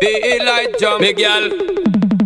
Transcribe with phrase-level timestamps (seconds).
[0.00, 1.48] Feel like jump, me girl.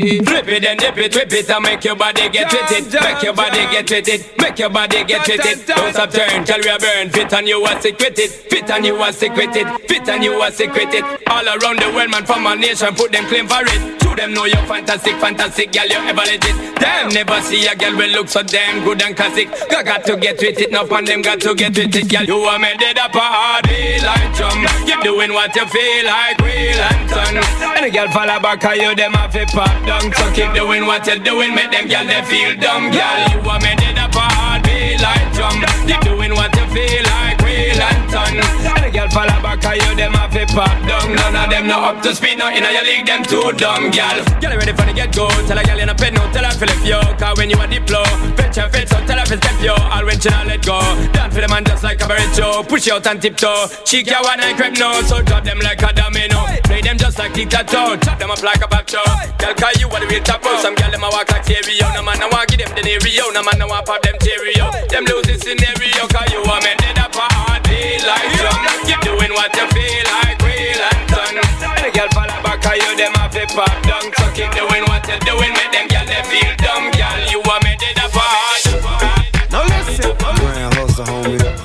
[0.01, 3.01] Flip it and dip it, whip it and make your body get with it.
[3.01, 4.39] Make your body get with it.
[4.41, 5.67] Make your body get with it.
[5.67, 7.11] Don't stop turn, tell we a burn.
[7.11, 8.31] Fit and you sick with it.
[8.51, 9.89] Fit and you sick with it.
[9.89, 11.05] Fit and you sick with it.
[11.29, 14.00] All around the world, man, from our nation, put them claim for it.
[14.11, 16.57] To them know you're fantastic, fantastic, girl, you ever legit.
[16.81, 19.49] Them never see a girl will look so damn good and classic.
[19.71, 22.25] Got, got to get with it, enough on them got to get with it, girl.
[22.25, 24.67] You are made it up a party like drum.
[24.85, 27.37] Keep doing what you feel like, real and ton.
[27.77, 30.13] And a girl fall back, you them have to pop down.
[30.13, 33.21] So keep doing what you're doing, make them girl they feel dumb, girl.
[33.31, 35.63] You are made it up a heartbeat like drum.
[35.87, 38.80] Keep doing what you feel like, real and ton.
[38.91, 41.15] And the girl follow back, cause you them have to pop down.
[41.15, 44.19] None of them not up to speed, no in your league, them too dumb, girl.
[44.43, 46.51] Girl ready for the get go, tell a girl in a pen, no tell her
[46.51, 46.99] feel if yo.
[47.15, 48.03] Cause when you a diplo,
[48.35, 49.75] fetch her fetch, so tell her to step yo.
[49.75, 50.81] All when she not let go,
[51.15, 52.67] dance for the man just like a burrito.
[52.67, 55.93] Push out and tiptoe, she can one and creep no, so drop them like a
[55.93, 56.43] domino.
[56.67, 59.07] Play them just like tic-tac-toe, chop them up like a pop show.
[59.39, 62.03] Girl, cause you are the real top Some girl them a walk like stereo No
[62.03, 65.05] man no want give them the stereo No man no want pop them stereo Them
[65.09, 69.55] losing scenario Cause you are made it up a heartbeat like drum Keep doing what
[69.55, 71.39] you feel like real and done.
[71.39, 74.03] And the girl follow back Cause you them have to pop down.
[74.19, 77.21] So keep doing what you're doing Make them girl they feel dumb Girl.
[77.31, 80.11] You are made it up a heartbeat Now listen.
[80.19, 81.60] Grand hustle homie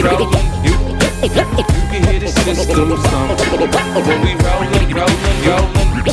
[0.00, 0.06] you,
[1.92, 3.36] can hear the system stomp.
[4.08, 6.12] When we rollin', rollin', rollin', you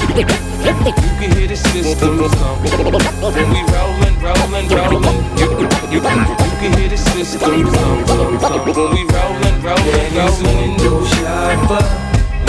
[1.15, 2.67] can hear the system stomp.
[2.67, 8.09] When we rollin', rollin', rollin', you, can hear the system stomp.
[8.09, 11.83] When we rollin', rollin', rollin', window shopper,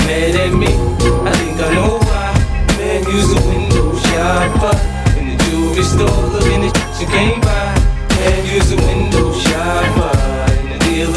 [0.09, 0.75] mad at me.
[1.23, 2.35] I think I know why.
[2.79, 4.75] Man, use a window shopper
[5.19, 7.79] in the jewelry store, looking at shit you can't buy.
[8.11, 10.08] Man, use a window shopper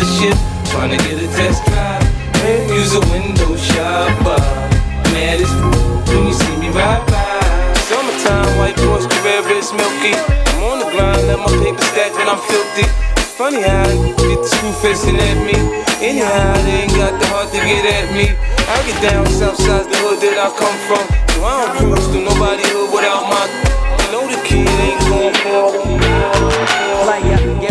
[0.01, 0.38] dealership,
[0.72, 2.01] trying to get a test drive.
[2.41, 4.41] Man, use a window shopper.
[5.13, 5.51] Mad as
[6.09, 7.73] when you see me ride by.
[7.85, 10.13] Summertime, white Porsche, red wrist, milky.
[10.57, 12.88] I'm on the grind, let my paper stack when I'm filthy.
[13.38, 15.57] Funny how they get the screw facing at me.
[16.01, 18.33] Anyhow, they ain't got the heart to get at me.
[18.69, 21.06] I get down south side the hood that I come from.
[21.35, 23.45] So I don't cruise to nobody hood without my.
[24.01, 25.01] You know the kid ain't.
[27.12, 27.70] Give me some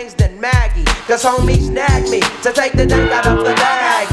[1.11, 4.07] Cause homies snag me to take the dank out of the bag.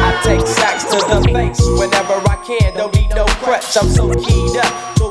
[0.00, 2.72] I take sacks to the face whenever I can.
[2.74, 3.76] Don't need no crutch.
[3.76, 4.97] I'm so keyed up.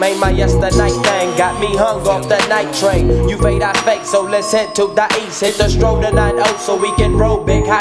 [0.00, 0.18] Man.
[0.18, 3.28] My yesterday thing got me hung off the night train.
[3.28, 5.42] You fade, I fake, so let's head to the east.
[5.42, 7.80] Hit the stroll to 9 so we can roll big hot.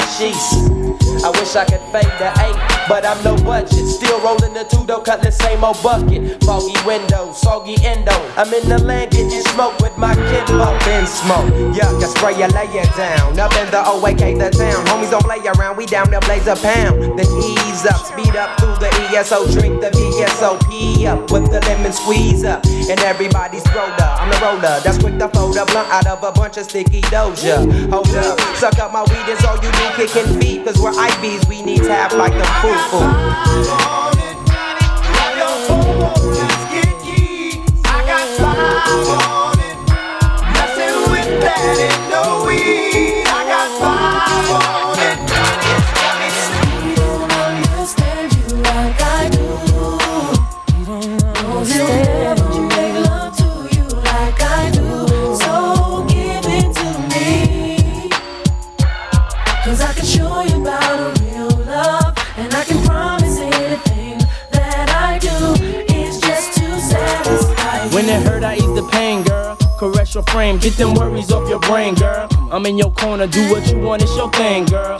[1.21, 2.55] I wish I could fade the eight,
[2.87, 3.85] but I'm no budget.
[3.87, 6.41] Still rolling the two though, cut the same old bucket.
[6.43, 8.15] Foggy window, soggy endo.
[8.39, 10.79] I'm in the land getting smoke with my kinfolk.
[10.85, 13.37] Been smoke, yuck, I spray you, lay it down.
[13.37, 14.79] Up in the OAK, the town.
[14.87, 17.19] Homies don't play around, we down there blaze a pound.
[17.19, 21.91] Then ease up, speed up through the ESO, drink the VSOP up with the lemon
[21.91, 22.65] squeeze up.
[22.65, 24.79] And everybody's roller, I'm the roller.
[24.81, 27.57] That's quick to fold a blunt out of a bunch of sticky doja.
[27.91, 31.47] Hold up, suck up my weed, is all you do, kicking feet, cause we're IBs,
[31.47, 33.05] we need tap like the foo foo.
[37.85, 39.77] I got five on it.
[40.53, 41.98] Messing with that
[70.23, 72.27] frame, get them worries off your brain, girl.
[72.51, 74.99] I'm in your corner, do what you want, it's your thing, girl.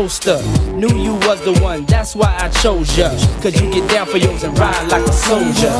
[0.00, 3.10] Knew you was the one, that's why I chose ya.
[3.42, 5.70] Cause you get down for yours and ride like a soldier.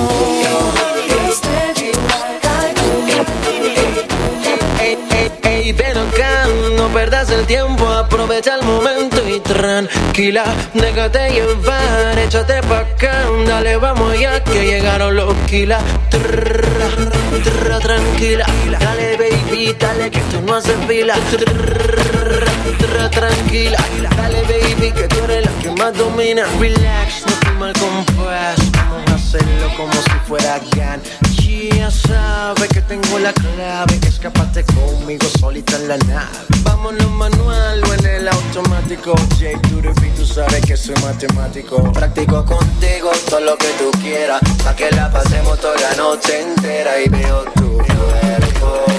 [5.70, 10.42] Acá, no perdas el tiempo, aprovecha el momento y tranquila,
[10.74, 15.80] déjate llevar, échate pa' acá, dale, vamos ya que llegaron los kilas.
[17.82, 18.46] Tranquila,
[18.80, 21.14] dale baby, dale que esto no hace fila.
[23.12, 23.78] Tranquila,
[24.16, 26.46] dale baby, que tú eres la que más domina.
[26.58, 31.00] Relax, no te mal compás, vamos a hacerlo como si fuera GAN.
[31.50, 36.46] Ya sabe que tengo la clave, escapate conmigo solita en la nave.
[36.62, 39.14] Vámonos manual o en el automático.
[39.38, 39.58] J
[40.00, 41.92] beat, tú sabes que soy matemático.
[41.92, 47.00] Practico contigo todo lo que tú quieras, pa' que la pasemos toda la noche entera
[47.00, 48.90] y veo tu cuerpo.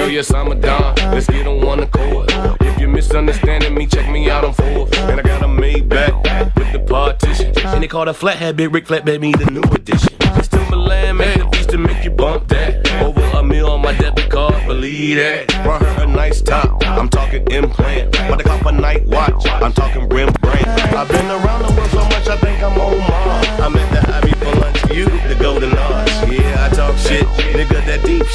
[0.00, 0.94] Girl, yes, I'm a don.
[1.12, 2.30] Let's get on one accord.
[2.62, 4.88] If you're misunderstanding me, check me out on four.
[4.94, 7.52] And I got a Maybach with the partition.
[7.66, 10.14] And they call the flathead Big Rick Flatbed me the new edition.
[10.38, 12.90] It's Timbaland, make the beats to make you bump that.
[13.02, 15.54] Over a meal on my debit card, believe that.
[15.66, 18.12] Run her a nice top, I'm talking implant.
[18.12, 20.66] But I cop a night watch, I'm talking rim brand.
[20.96, 23.46] I've been around the world so much, I think I'm on Mars.
[23.60, 25.04] I'm at the Ivy for lunch, you.
[25.28, 26.08] The golden arch.
[26.26, 27.26] Yeah, I talk shit.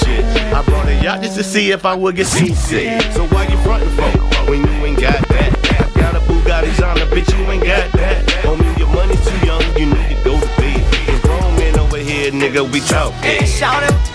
[0.04, 3.02] I brought a yacht just to see if I would get seasick.
[3.14, 5.92] So why you frontin' for when you ain't got that?
[5.96, 8.26] Got a Bugatti on the bitch, you ain't got that.
[8.44, 11.10] Homie, your money's too young, you need to go to bed.
[11.10, 13.14] And grown men over here, nigga, we talk.
[13.14, 14.15] Hey, shout out.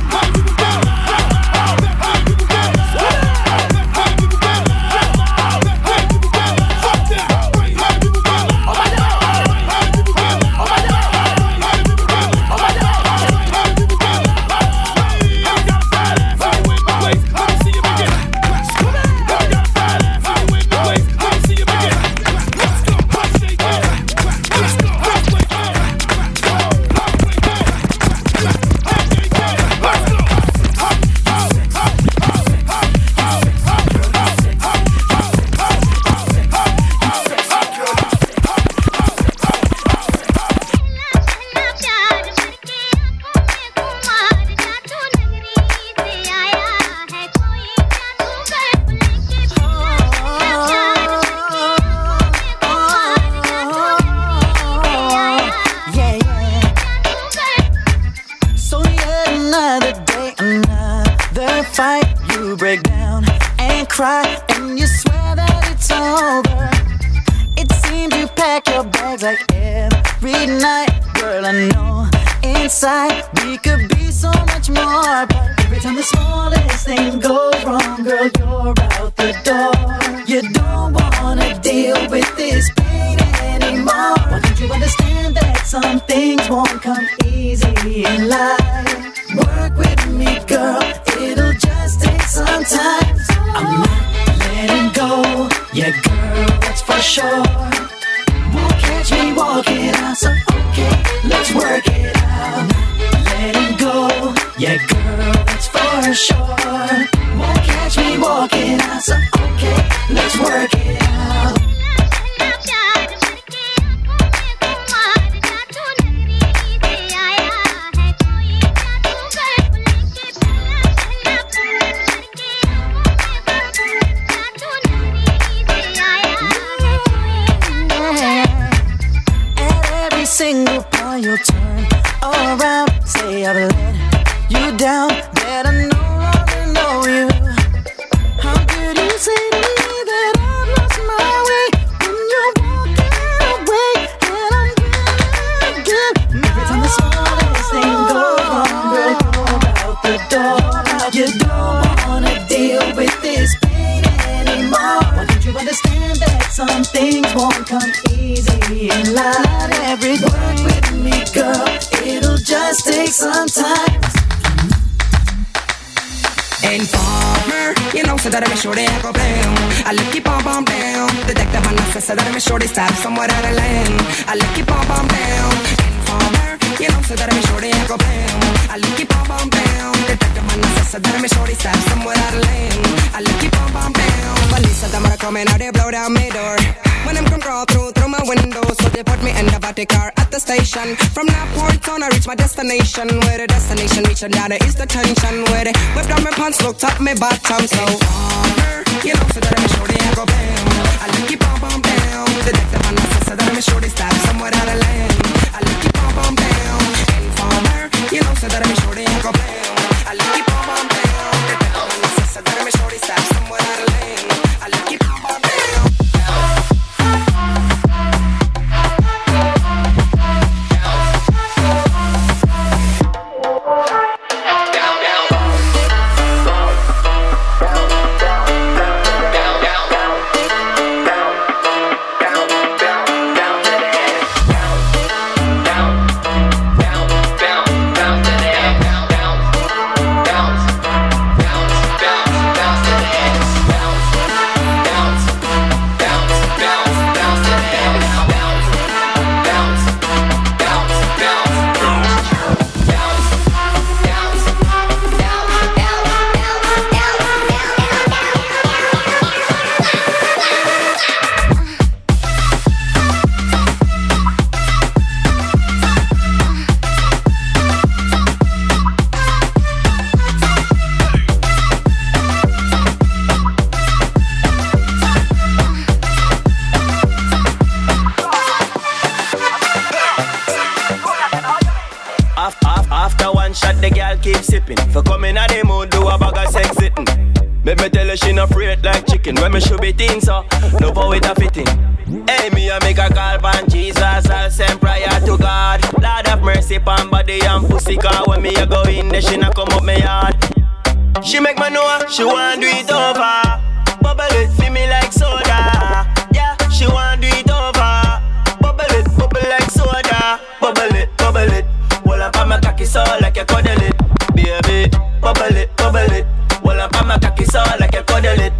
[315.21, 316.25] bubble it, bubble it.
[316.61, 318.53] While I'm my cocky, so I like a cuddle it.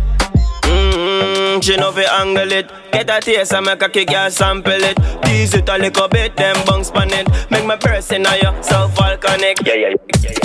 [0.63, 2.71] Mmm, she know fi angle it.
[2.91, 4.97] Get a taste of my cocky, girl, sample it.
[5.23, 7.27] Tease it a little bit, then bounce on it.
[7.49, 9.57] Make my person now your so volcanic.
[9.65, 10.31] Yeah, yeah, yeah.
[10.31, 10.40] yeah.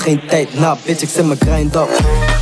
[0.00, 2.41] geen tijd na, bitch, ik zit mijn grind op.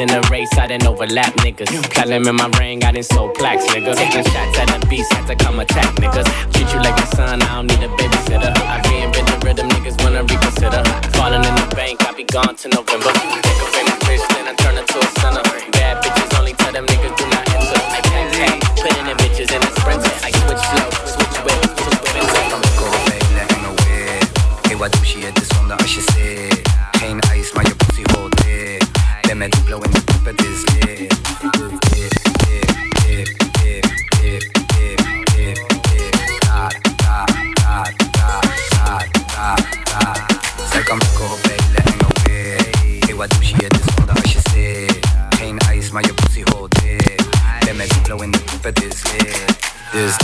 [0.00, 1.68] in a race, I didn't overlap niggas.
[1.92, 3.94] Platinum in my ring, I didn't sold plaques, nigga.
[3.94, 6.24] Taking shots at the beast, had to come attack niggas.
[6.52, 8.52] Treat you like my son, I don't need a babysitter.
[8.64, 10.82] I reinvent the rhythm, niggas wanna reconsider.
[11.12, 13.12] Falling in the bank, I be gone to November.
[13.44, 15.44] Take a famous bitch, then I turn her to a sinner.
[15.76, 17.80] Bad bitches only tell them niggas do not enter.
[17.92, 20.12] I can't tag, putting in bitches in a sprinter.
[20.24, 21.90] I switch flow, switch whip, two
[24.80, 25.26] wat doe je?
[25.26, 26.68] Het is zonder als je zit.
[26.90, 28.09] Geen ijs, maar je pussy hoort dit.
[29.40, 30.98] Met Duplo in de poep, het is lit.
[30.98, 32.68] Dip, dip, dip,
[33.04, 33.38] dip,
[34.20, 35.00] dip, dip,
[35.34, 36.40] dip, dip.
[36.40, 37.24] Da, da,
[37.54, 40.14] da, da, da, da, da.
[40.70, 42.68] Zij kan lekker op hele enge weer.
[43.06, 43.54] Hey, wat doe je?
[43.54, 45.06] Het is zonder als je zit.
[45.30, 47.22] Geen ijs, maar je pussy hoort dit.
[47.64, 49.44] Ben met Duplo in de poep, het is lit.
[49.92, 50.16] Dus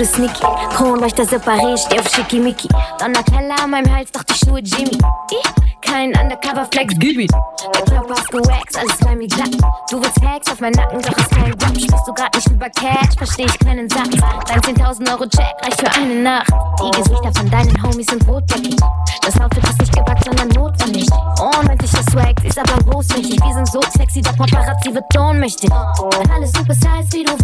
[0.00, 0.40] Ist sneaky.
[0.74, 2.68] Kronleuchter separé, steh auf Schickimicki.
[2.98, 4.96] Donatella an meinem Hals, doch die Schuhe Jimmy.
[5.30, 7.30] Ich, kein Undercover-Flex, gib it.
[7.74, 9.50] Der Körper ist gewaxt, alles bei mir glatt.
[9.90, 11.76] Du willst Hacks auf meinen Nacken, doch ist kein Rap.
[11.76, 14.16] Sprichst du grad nicht über Cash, versteh ich keinen Satz.
[14.48, 16.50] Dein 10.000 Euro Check reicht für eine Nacht.
[16.82, 18.76] Die Gesichter von deinen Homies sind rotbäckig.
[19.22, 21.08] Das Outfit ist nicht gewachsen, sondern notwendig.
[21.60, 23.38] Unendlicher Swag, ist aber großflächig.
[23.38, 25.70] Wir sind so sexy, doch Paparazzi wird ohnmächtig.
[26.32, 27.36] Alles super size, wie du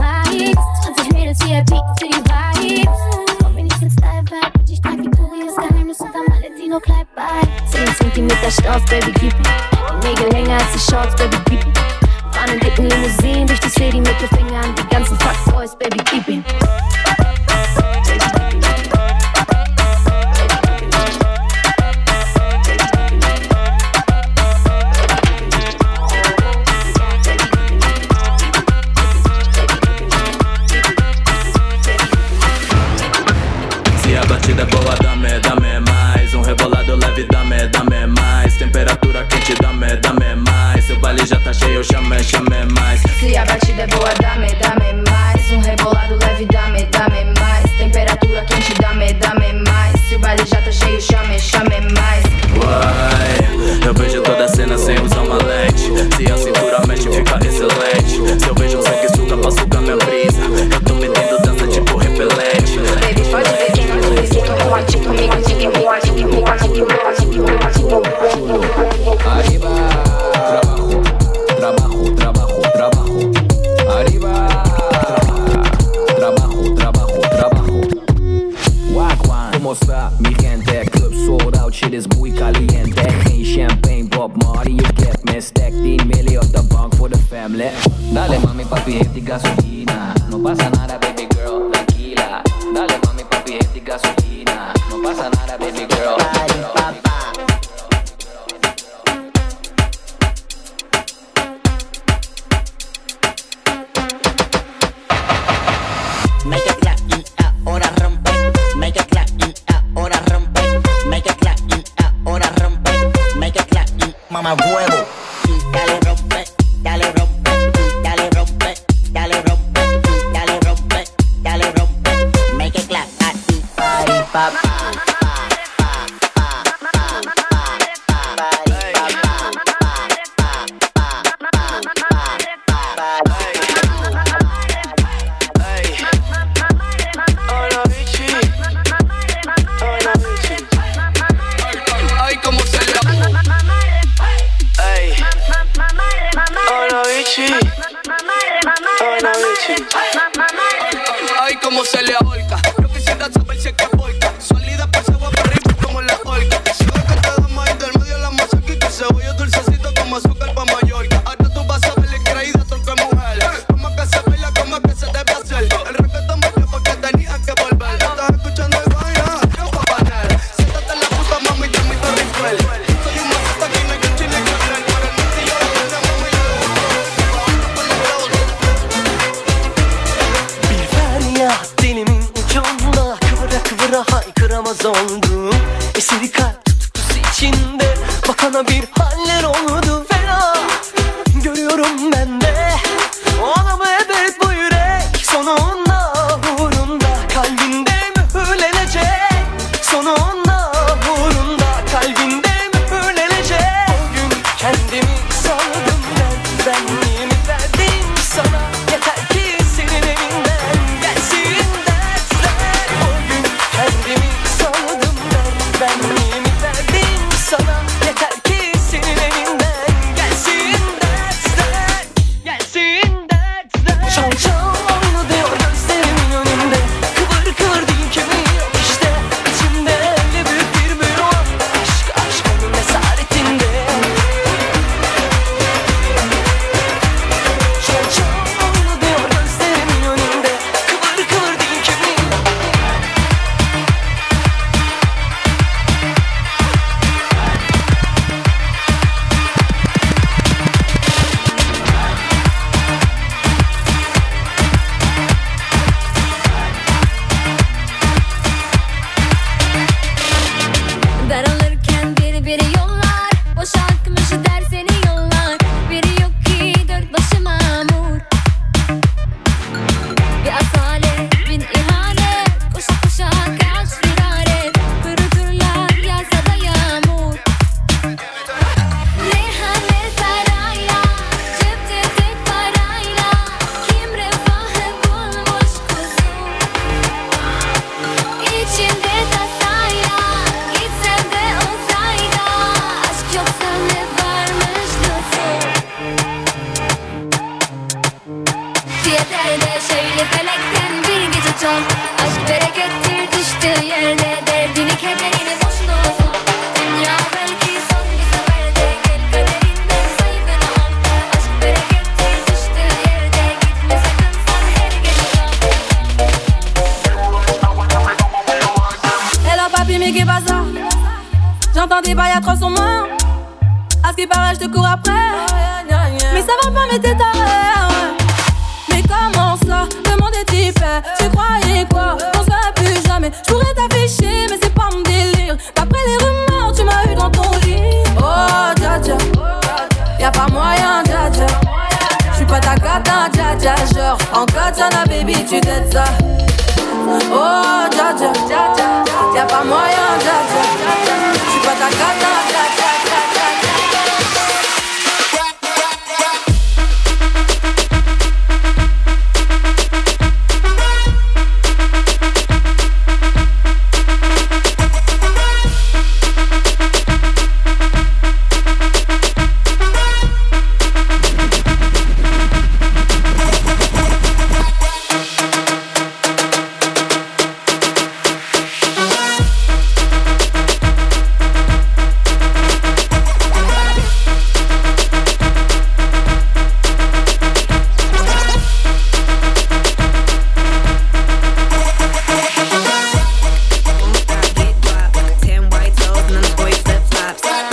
[88.87, 89.66] papo e entre gasolina.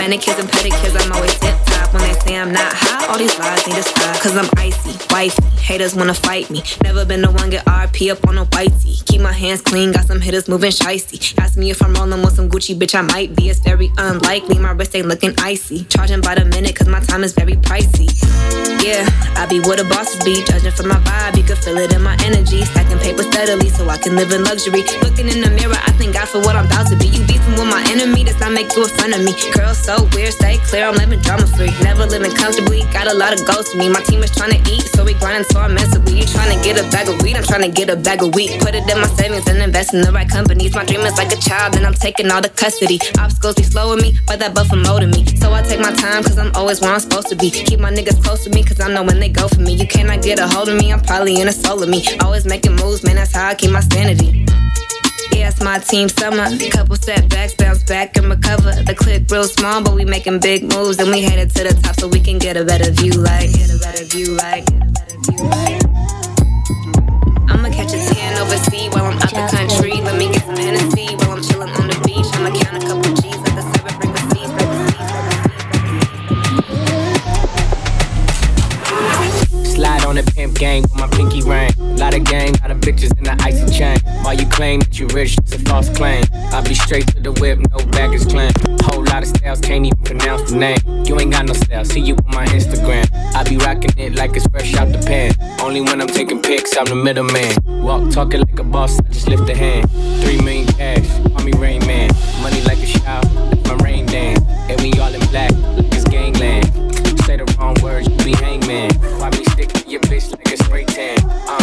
[0.03, 1.62] Manicures and pedicures, I'm always tip top.
[1.93, 4.19] When they say I'm not hot, all these lies need to stop.
[4.19, 6.63] Cause I'm icy, wifey, haters wanna fight me.
[6.83, 9.05] Never been the one get RP up on a whitey.
[9.05, 11.37] Keep my hands clean, got some hitters moving shicey.
[11.37, 13.49] Ask me if I'm rolling with some Gucci, bitch, I might be.
[13.49, 15.83] It's very unlikely, my wrist ain't looking icy.
[15.85, 18.09] Charging by the minute, cause my time is very pricey.
[18.83, 21.77] Yeah, I be what a boss would be, judging from my vibe, you can feel
[21.77, 22.65] it in my energy.
[22.65, 24.83] Stacking paper steadily so I can live in luxury.
[25.05, 27.07] Looking in the mirror, I thank God for what I'm about to be.
[27.07, 29.31] You beefing with my enemy, that's not make you a friend of me.
[29.53, 31.71] Girl, so weird, stay clear, I'm living drama free.
[31.83, 33.89] Never living comfortably, got a lot of goals to me.
[33.89, 36.17] My team is trying to eat, so we grinding so immensely.
[36.17, 38.33] You trying to get a bag of weed, I'm trying to get a bag of
[38.33, 38.51] wheat.
[38.61, 40.73] Put it in my savings and invest in the right companies.
[40.73, 42.99] My dream is like a child, and I'm taking all the custody.
[43.19, 45.25] Obstacles be slowing me, but that buffer molding me.
[45.37, 47.51] So I take my time, cause I'm always where I'm supposed to be.
[47.51, 49.73] Keep my niggas close to me, cause I know when they go for me.
[49.73, 52.03] You cannot get a hold of me, I'm probably in a soul of me.
[52.21, 54.45] Always making moves, man, that's how I keep my sanity.
[55.31, 56.45] Yeah, it's my team summer.
[56.71, 58.71] Couple setbacks, bounce back and recover.
[58.83, 61.99] The clip real small, but we making big moves, and we headed to the top
[61.99, 63.11] so we can get a better view.
[63.13, 64.35] Like, get a better view.
[64.35, 65.43] Like, get a better view.
[65.45, 65.83] Like.
[67.49, 70.01] I'ma catch a tan overseas while I'm out the country.
[70.01, 72.27] Let me get some Hennessy while I'm chilling on the beach.
[72.33, 73.22] I'ma count a couple
[80.13, 81.71] on the pimp gang with my pinky ring.
[81.97, 83.97] Lot of game, lot of bitches in the icy chain.
[84.23, 86.23] While you claim that you rich, it's a false claim.
[86.51, 88.51] I be straight to the whip, no baggage claim.
[88.83, 90.77] Whole lot of styles, can't even pronounce the name.
[91.05, 93.09] You ain't got no style, see you on my Instagram.
[93.33, 95.33] I be rocking it like it's fresh out the pan.
[95.59, 97.55] Only when I'm taking pics, I'm the middleman.
[97.81, 99.89] Walk talking like a boss, I just lift a hand.
[100.21, 102.11] Three million cash, call me Rain Man.
[102.43, 104.41] Money like a shower, that's my rain dance.
[104.69, 106.69] And we all in black, like it's gangland.
[107.25, 108.93] Say the wrong words, you be hangman.
[109.17, 111.17] Why me stick your bitch like a spray tan?
[111.29, 111.59] Uh,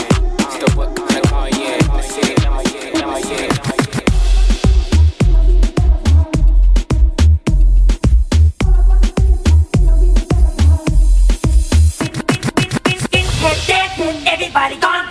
[0.51, 1.87] still what kind of car you in?
[1.89, 4.07] Let's see it, I'ma yeah, I'ma yeah, I'ma yeah.
[14.27, 15.10] Everybody gone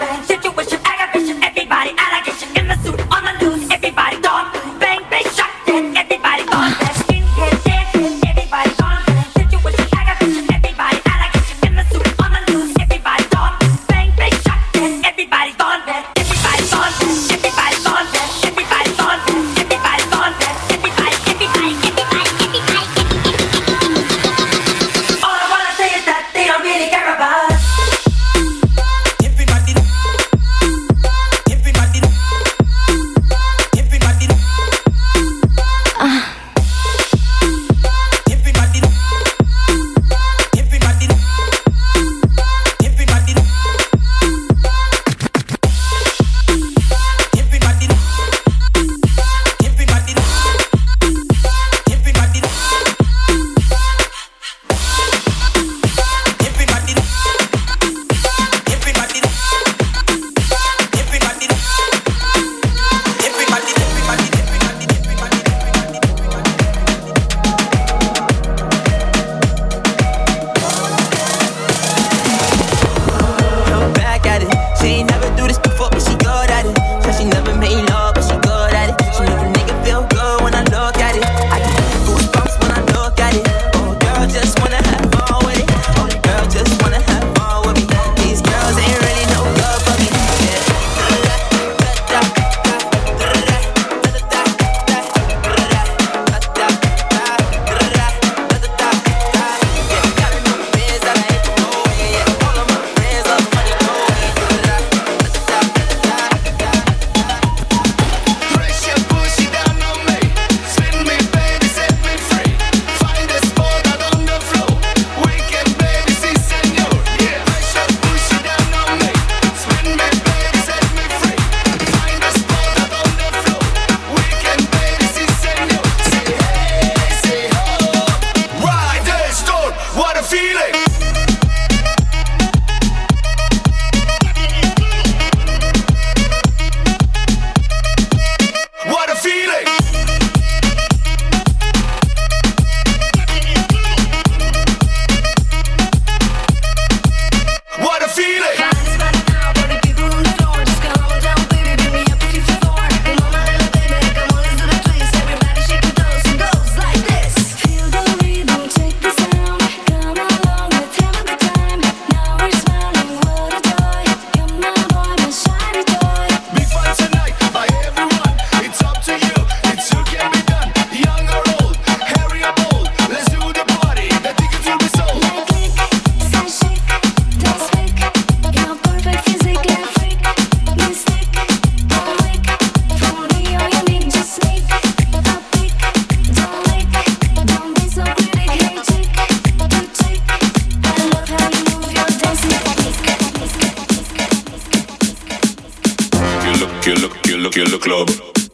[196.89, 198.09] killer, killer, killer, killer club.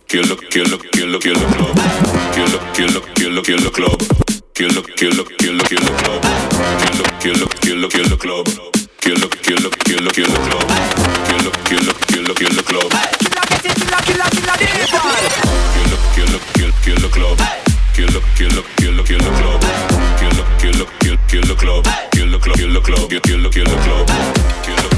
[0.08, 1.76] Killer, killer, killer, killer club.
[2.36, 4.02] Killer, killer, killer, killer club.
[4.54, 6.22] Killer, killer, killer, killer club.
[6.82, 8.48] Killer, killer, killer, killer club.
[9.00, 10.68] Killer, killer, killer, killer club.
[11.28, 12.90] Killer, killer, kill, killer club.
[17.96, 19.62] Killer, killer, killer, killer club.
[20.20, 21.84] Killer, killer, kill, killer club.
[22.18, 22.82] Killer, club, killer club.
[22.82, 23.10] Killer, killer club.
[23.10, 24.06] Killer, killer, kill,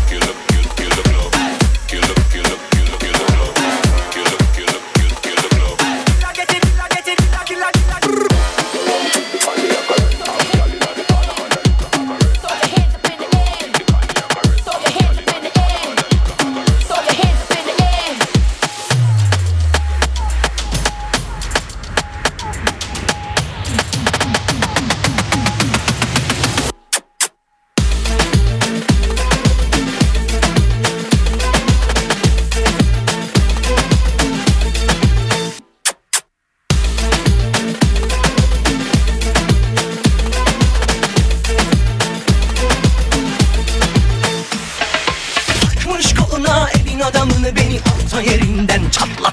[0.10, 0.47] killer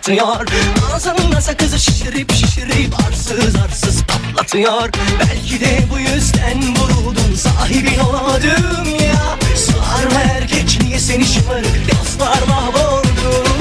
[0.05, 0.47] çatlatıyor
[0.95, 4.91] Ağzımda sakızı şişirip şişirip arsız arsız patlatıyor.
[5.21, 9.39] Belki de bu yüzden vuruldum sahibin olamadım ya.
[9.57, 13.54] Sarma erkek niye seni şımarık dostlar mahvoldu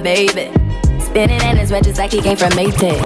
[0.00, 0.50] baby.
[1.00, 3.05] Spinning in his red just like he came from Maytag.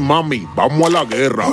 [0.00, 1.46] mami, vamos a la guerra.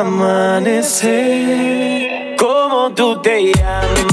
[0.00, 1.10] amanecer.
[2.36, 4.09] ¿Cómo tú te llamas?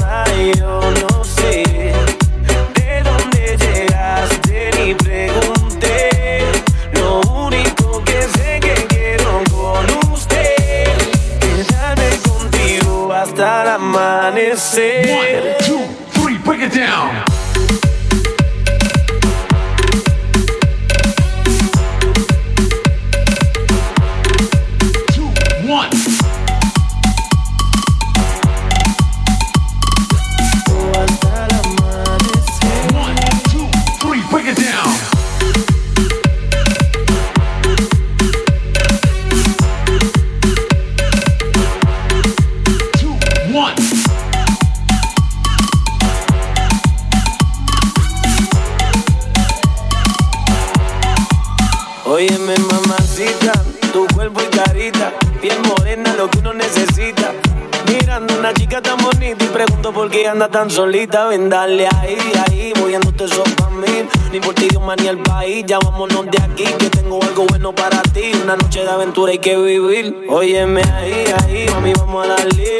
[60.48, 64.08] tan solita, ven dale ahí, ahí, moviéndote eso para mí.
[64.32, 67.74] Ni por ti, Dios, ni el país, ya vámonos de aquí, que tengo algo bueno
[67.74, 68.32] para ti.
[68.42, 70.26] Una noche de aventura hay que vivir.
[70.28, 72.78] Óyeme ahí, ahí, mami, vamos a darle.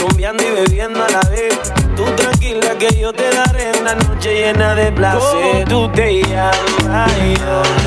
[0.00, 1.58] Rumbeando y bebiendo a la vez.
[1.96, 5.64] Tú tranquila que yo te daré una noche llena de placer.
[5.66, 5.68] Oh.
[5.68, 7.85] Tú te llamas.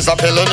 [0.00, 0.49] Is a felony.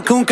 [0.00, 0.29] más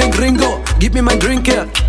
[0.00, 0.62] fucking gringo.
[0.78, 1.79] Give me my drink here.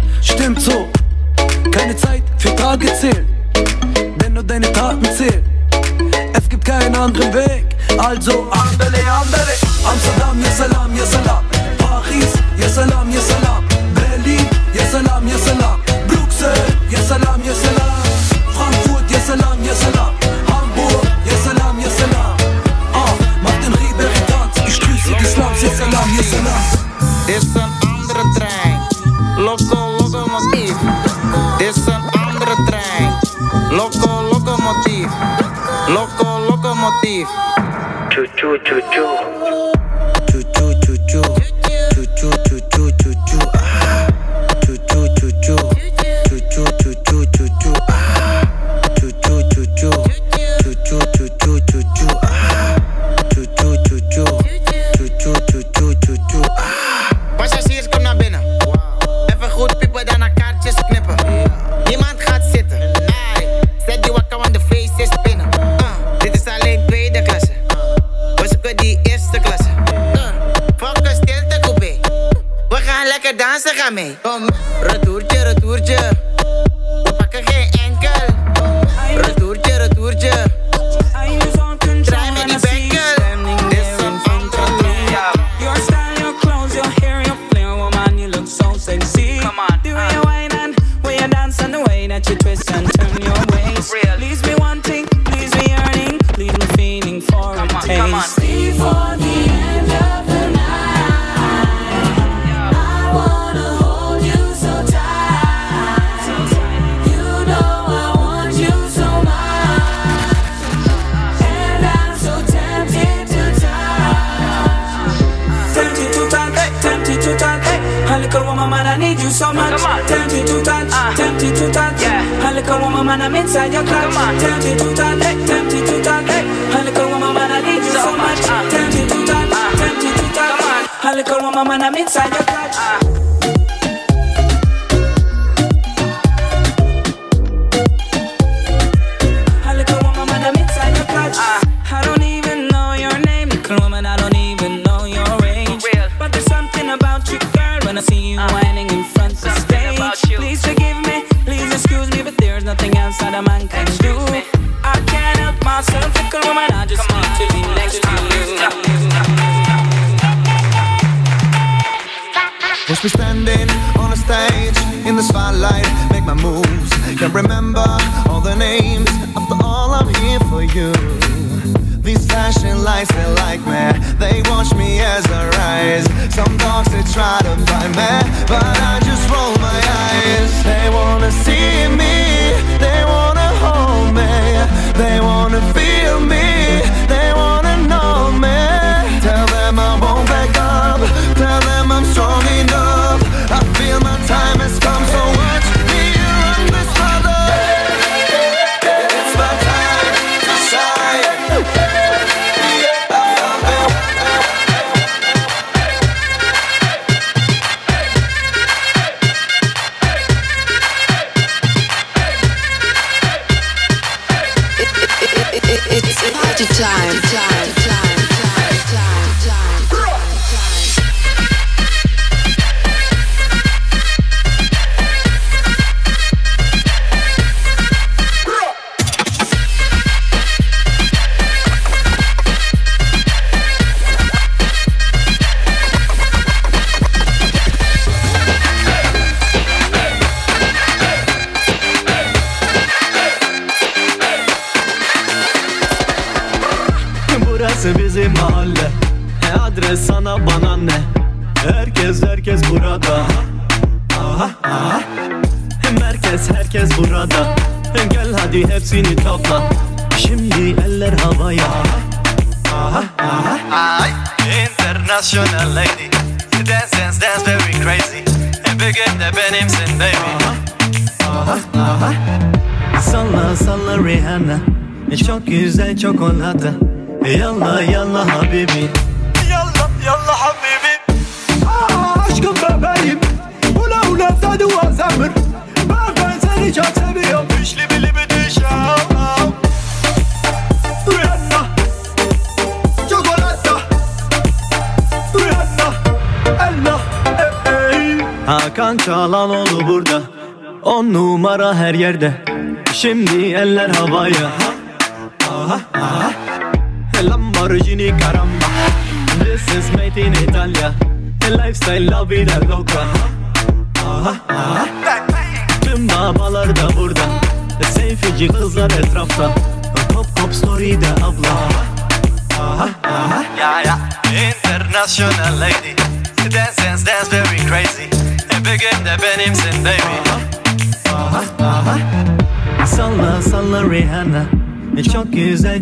[303.01, 304.51] Şimdi eller havaya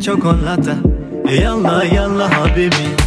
[0.09, 0.75] güzel çikolata.
[1.41, 2.98] Yalla yalla habibi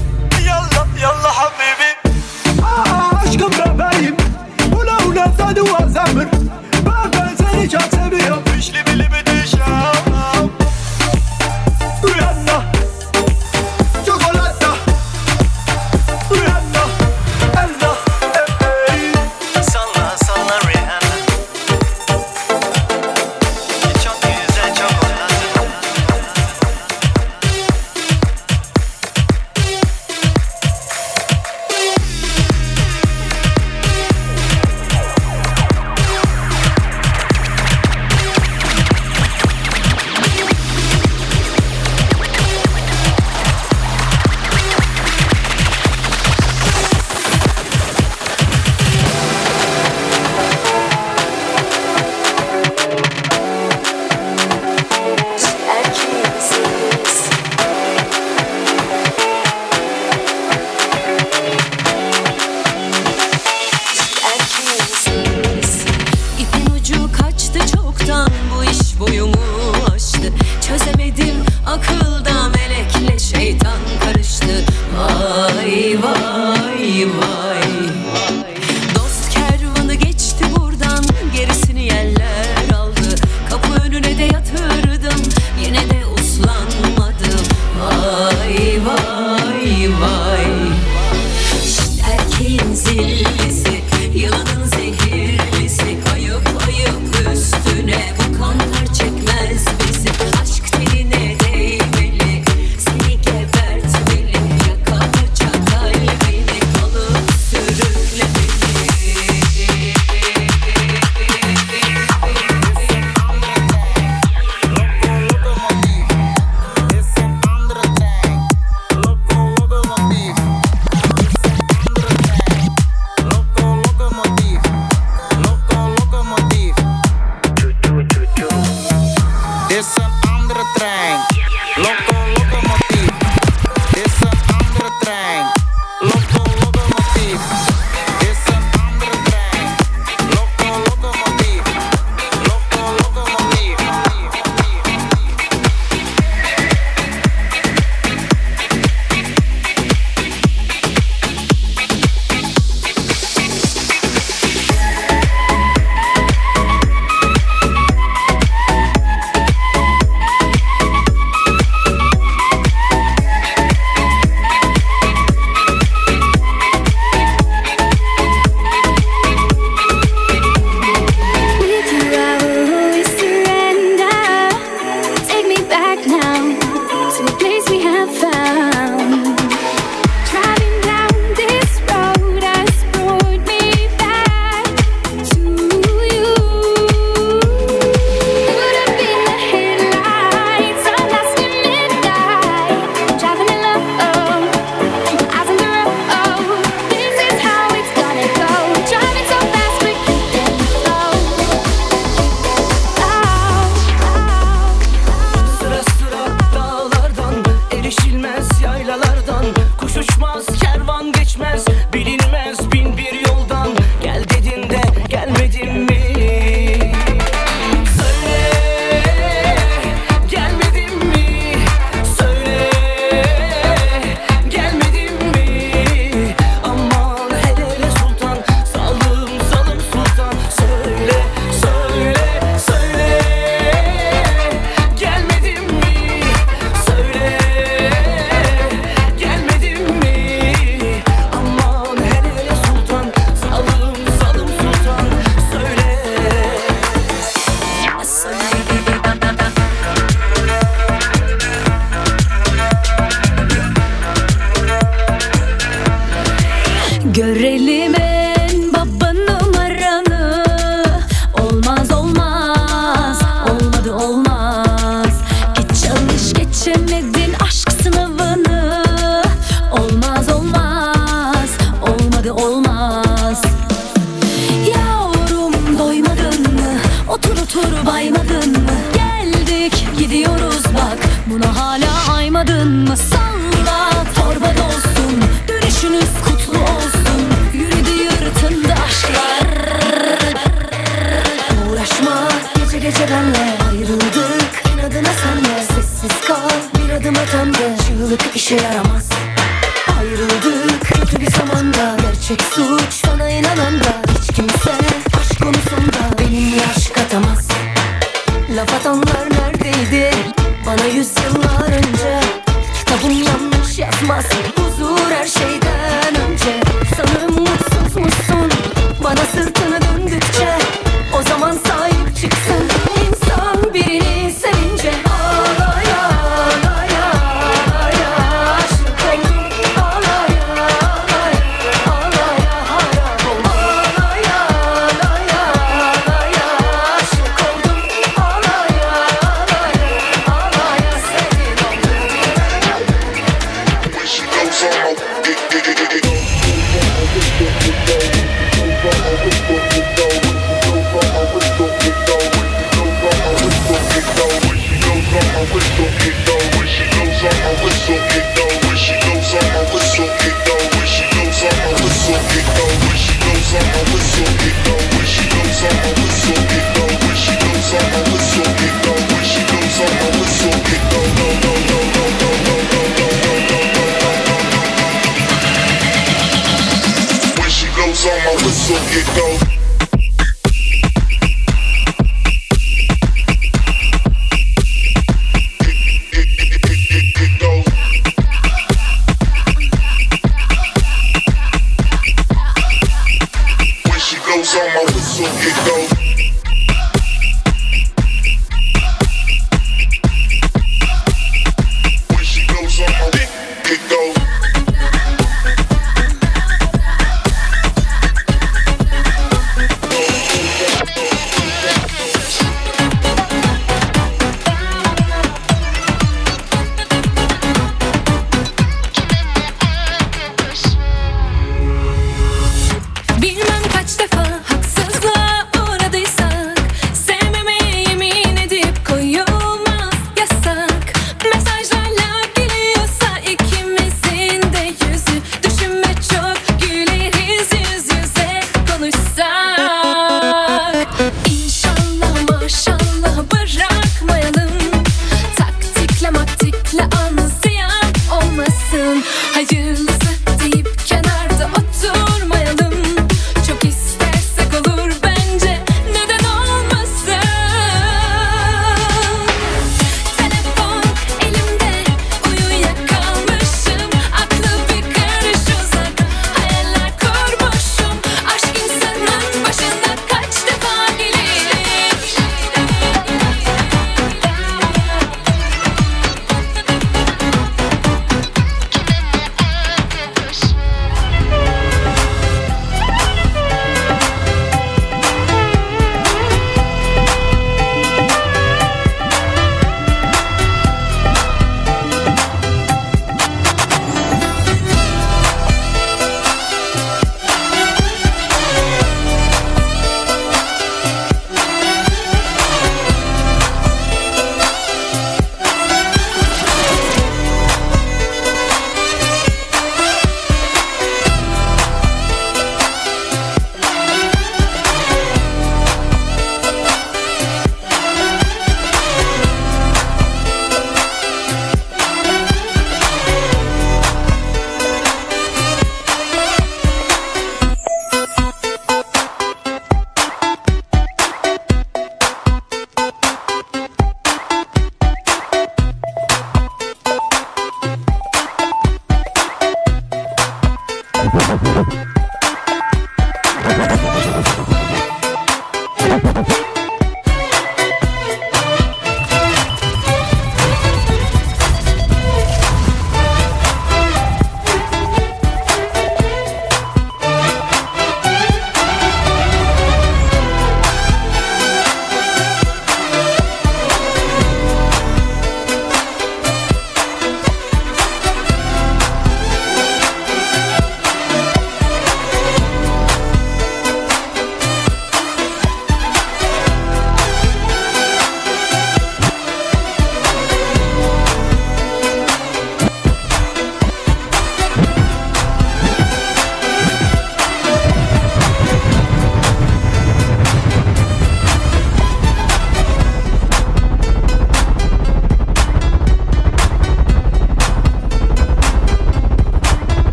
[446.72, 449.04] Kesinlikle anlayan olmasın.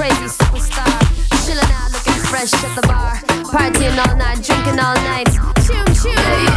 [0.00, 0.96] crazy superstar.
[1.44, 3.12] Chilling out, looking fresh at the bar.
[3.52, 5.28] Partying all night, drinking all night.
[5.64, 6.08] Choo choo.
[6.08, 6.48] Yeah,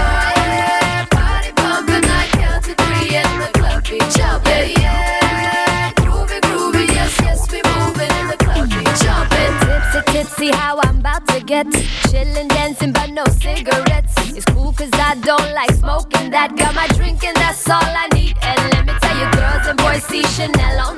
[0.47, 4.79] yeah, party bumping, I count to three and the club be jumping.
[4.79, 9.53] Yeah, groovy, groovy, yes, yes, we moving in the club be jumping.
[9.67, 11.67] Tipsy, tipsy, how I'm about to get.
[12.09, 14.15] Chilling, dancing, but no cigarettes.
[14.37, 16.55] It's cool cause I don't like smoking that.
[16.55, 17.13] Got my drink
[17.53, 18.35] that's all I need.
[18.41, 20.92] And let me tell you, girls and boys see Chanel on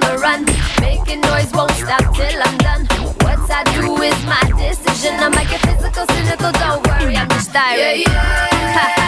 [1.21, 2.85] the noise won't stop till I'm done.
[3.21, 5.13] What I do is my decision.
[5.19, 6.51] I make a physical, cynical.
[6.51, 7.99] Don't worry, I'm just tired.
[7.99, 9.04] Yeah, yeah.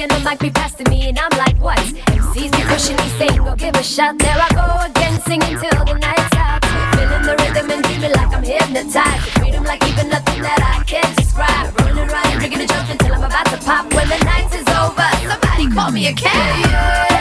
[0.00, 1.76] And the mic be passing me, and I'm like, what?
[1.76, 4.16] MCs be pushing me, saying, go give a shot.
[4.20, 6.64] There I go again, singing till the night's out.
[6.94, 9.26] Feeling the rhythm and dreaming like I'm hypnotized.
[9.26, 11.74] The freedom like even nothing that I can describe.
[11.80, 13.92] Rolling around, drinking and jumping till I'm about to pop.
[13.92, 17.17] When the night is over, somebody call me a cab.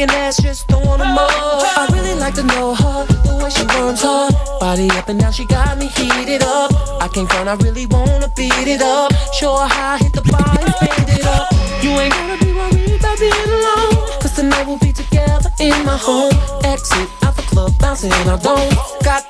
[0.00, 1.28] looking ass, just don't want no more.
[1.28, 4.34] I really like to know her, the way she burns hard.
[4.60, 6.72] Body up and now she got me heated up.
[7.02, 9.12] I can't front, I really wanna beat it up.
[9.32, 11.52] Show her how I hit the bar and fade it up.
[11.82, 14.20] You ain't gonna be worried about being alone.
[14.20, 16.32] Cause tonight we'll be together in my home.
[16.64, 19.29] Exit out the club, bouncing, I don't got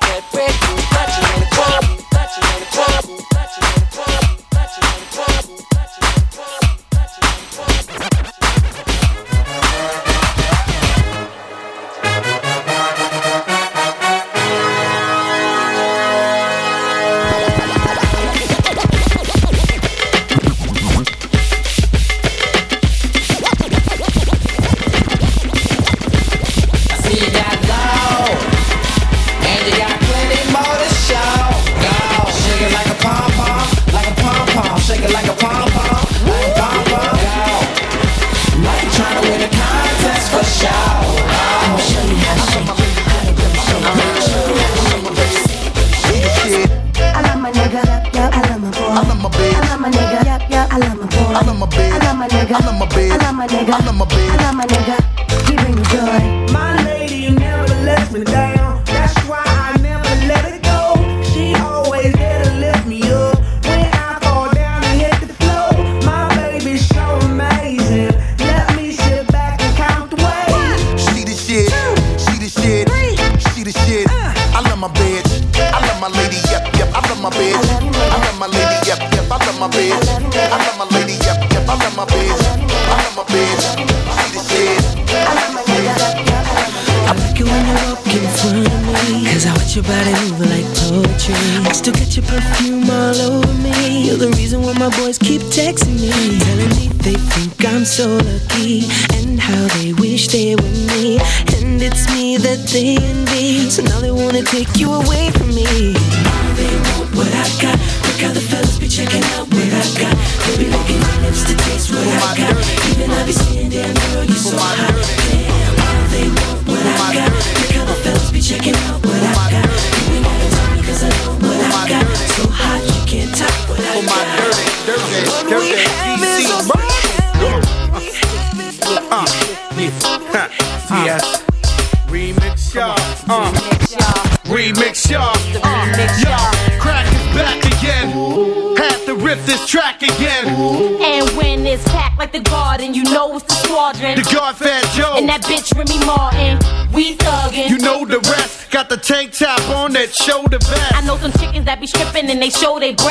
[152.51, 153.10] show they brand.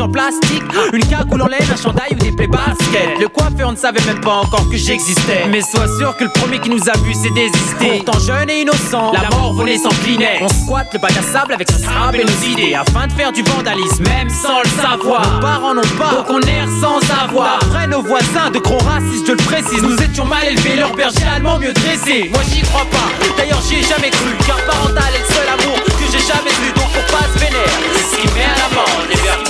[0.00, 0.62] en plastique,
[0.92, 3.18] une cagoule en laine, un chandail ou des plaies basket.
[3.20, 5.46] Le coiffeur ne savait même pas encore que j'existais.
[5.50, 8.02] Mais sois sûr que le premier qui nous a vu s'est désisté.
[8.04, 10.38] Pourtant jeune et innocent, la mort volait sans clinet.
[10.40, 13.32] On squatte le bac à sable avec sa sable et nos idées afin de faire
[13.32, 15.34] du vandalisme, même sans le savoir.
[15.34, 17.58] Nos parents n'ont pas, donc on erre sans avoir.
[17.62, 21.26] Après nos voisins de gros racistes, je le précise, nous étions mal élevés, leur berger
[21.34, 22.30] allemand mieux dressé.
[22.32, 25.78] Moi j'y crois pas, d'ailleurs j'y ai jamais cru, car parental est le seul amour
[25.84, 27.78] que j'ai jamais vu, donc faut pas se vénère.
[28.10, 29.47] Ce qui met à l'avant,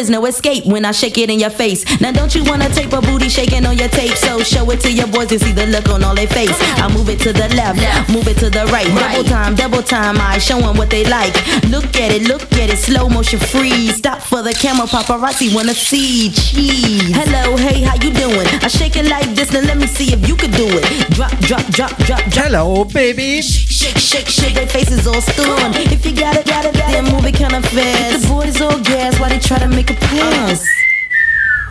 [0.00, 1.84] is no escape when I shake it in your face.
[2.00, 4.16] Now don't you wanna tape a booty shaking on your tape?
[4.16, 6.56] So show it to your boys to see the look on all their face.
[6.80, 7.78] I move it to the left,
[8.10, 8.88] move it to the right.
[8.88, 11.34] Double time, double time, I show 'em what they like.
[11.68, 13.96] Look at it, look at it, slow motion freeze.
[13.96, 16.30] Stop for the camera, paparazzi wanna see.
[16.30, 17.14] Cheese.
[17.14, 18.48] Hello, hey, how you doing?
[18.62, 20.84] I shake it like this, now let me see if you could do it.
[21.10, 22.44] Drop, drop, drop, drop, drop.
[22.44, 23.42] Hello, baby.
[23.80, 25.74] Shake, shake, shake, their faces all stunned.
[25.74, 28.20] If you got it, got it, then move it kinda fast.
[28.20, 30.68] The boys all gas while they try to make a pass.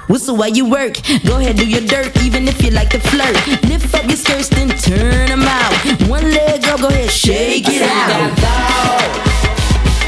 [0.07, 0.97] Whistle while you work.
[1.23, 3.37] Go ahead, do your dirt, even if you like to flirt.
[3.69, 5.71] Lift up your skirts, then turn them out.
[6.09, 8.33] One leg up, go ahead, shake it out.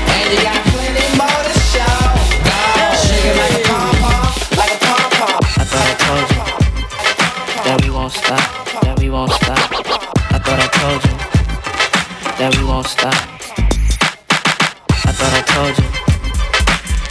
[0.10, 2.02] And you got plenty more to show.
[2.50, 2.58] Go.
[2.98, 5.42] Shake it like a pom pom, like a pom pom.
[5.62, 6.42] I thought I told you
[7.62, 9.70] that we won't stop, that we won't stop.
[10.34, 11.11] I thought I told you
[12.42, 13.14] that we won't stop.
[15.06, 15.86] I thought I told you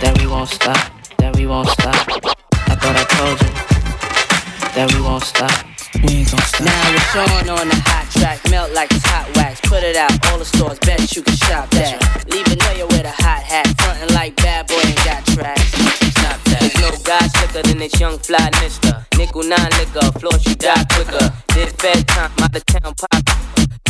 [0.02, 0.82] that we won't stop,
[1.22, 1.94] that we won't stop.
[2.66, 3.50] I thought I told you
[4.74, 5.54] that we won't stop.
[6.02, 6.66] We ain't gonna stop.
[6.66, 9.60] Now it's Sean on the hot track, melt like it's hot wax.
[9.70, 12.02] Put it out, all the stores, bet you can shop that.
[12.26, 15.70] Leave a know you with a hot hat, frontin' like bad boy ain't got tracks.
[16.10, 16.58] Stop that.
[16.58, 19.06] There's no guy slicker than this young fly mister.
[19.14, 21.30] Nickel nine liquor, floss you die quicker.
[21.54, 23.79] Did fed time, out of town pop.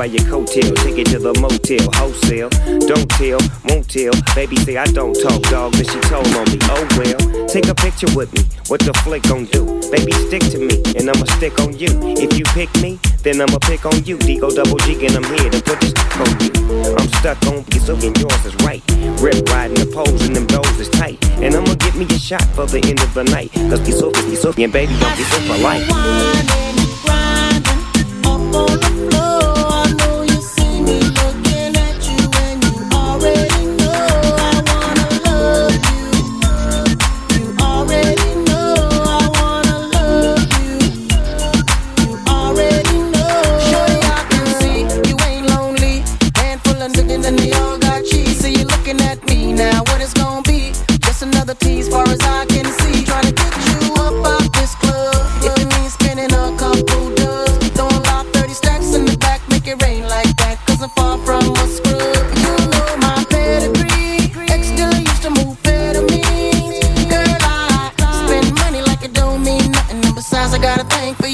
[0.00, 2.48] by your coattail, take it to the motel, wholesale.
[2.88, 3.36] Don't tell,
[3.68, 4.16] won't tell.
[4.32, 6.56] Baby say I don't talk, dog, but she told on me.
[6.72, 8.48] Oh well, take a picture with me.
[8.72, 9.60] What the flick gon' do?
[9.92, 11.92] Baby, stick to me, and I'ma stick on you.
[12.16, 14.16] If you pick me, then I'ma pick on you.
[14.16, 16.52] D-O double G, and I'm here to put this on you.
[16.96, 18.80] I'm stuck on piece of and yours is right.
[19.20, 21.20] Rip riding the poles and them doors is tight.
[21.44, 23.52] And I'ma get me a shot for the end of the night.
[23.68, 25.84] Cause piece of and baby, don't be so for life.
[29.20, 29.59] Tease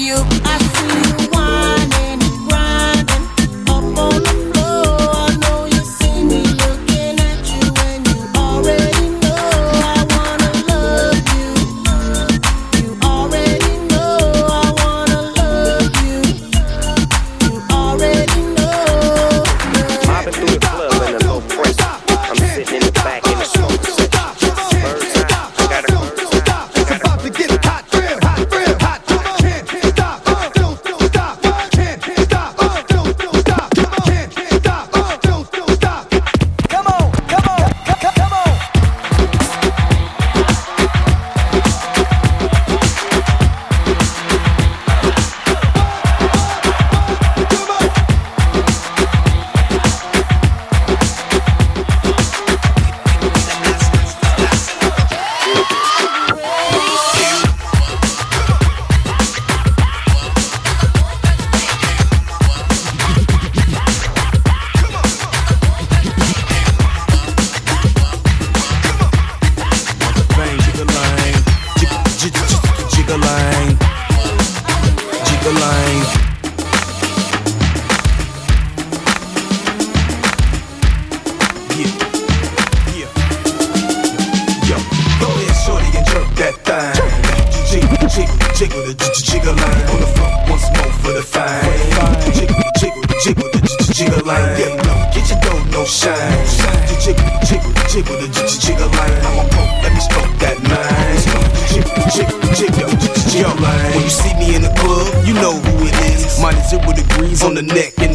[0.07, 0.36] you.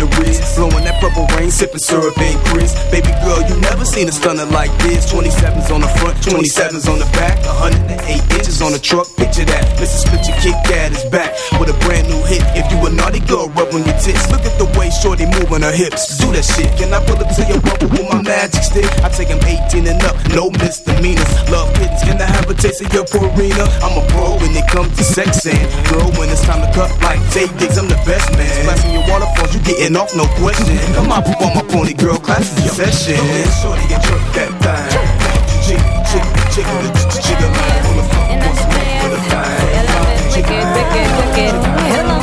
[0.03, 0.43] the wrist.
[0.59, 2.75] Blowing that purple rain, sipping syrup and crisp.
[2.91, 5.07] Baby girl, you never seen a stunner like this.
[5.13, 9.07] 27s on the front, 27s on the back, 108 inches on the truck.
[9.17, 9.65] Picture that.
[9.79, 10.07] Mrs.
[10.07, 12.43] Splitter kicked at his back with a brand new hit.
[12.59, 14.27] If you a naughty girl, rub on your tits.
[14.31, 16.19] Look at the way Shorty moving her hips.
[16.19, 16.71] Do that shit.
[16.79, 18.89] Can I pull up to your bubble with my magic stick?
[19.07, 21.31] I take 18 and up, no misdemeanors.
[21.51, 23.67] Love kittens, can I have a taste of your Purina?
[23.83, 25.59] I'm a pro when it comes to sex and
[25.91, 26.11] girl.
[26.19, 28.51] When it's time to cut like Jay Diggs, I'm the best man.
[28.63, 30.79] Splashing your waterfalls, you getting taking off, no question.
[30.95, 33.17] Come on, poop on my pony, girl, classes your session.
[33.61, 34.89] Shorty get jerk that thing.
[35.65, 36.67] Chick, chick, chick,
[37.11, 37.41] chick, chick.
[38.31, 39.37] And I swear, eleven,
[40.33, 41.55] wicked, wicked, wicked,
[41.93, 42.19] hello.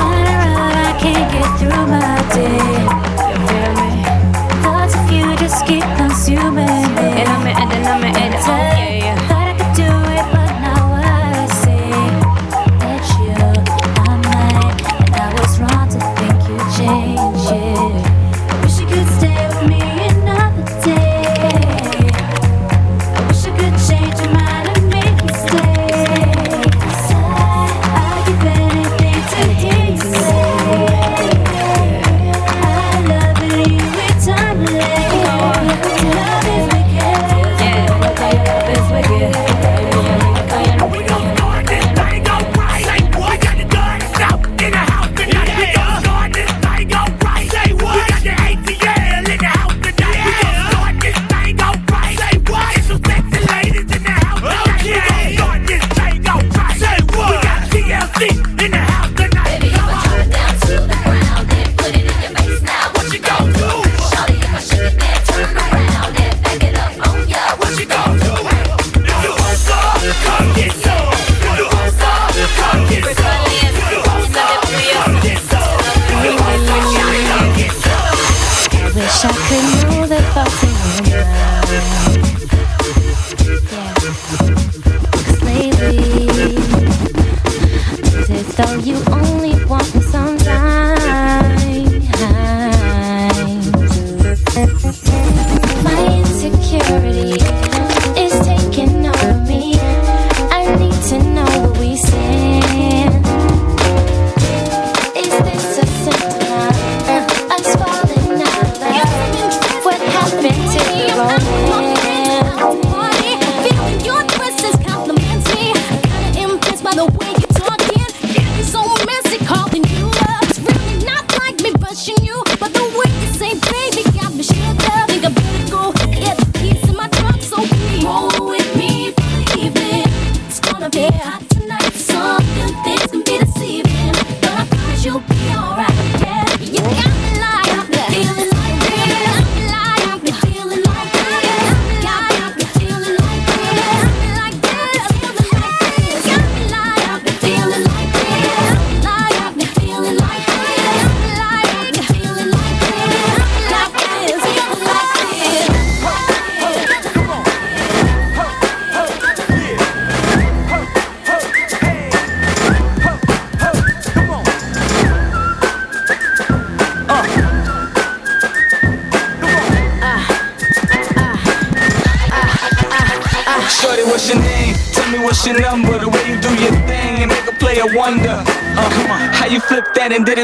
[0.00, 2.02] On and I can't get through my
[2.34, 2.81] day.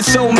[0.03, 0.38] so